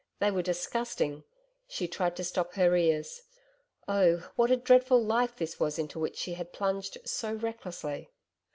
[0.17, 1.25] They were disgusting.
[1.67, 3.21] She tried to stop her ears....
[3.87, 8.09] Oh what a dreadful life this was into which she had plunged so recklessly!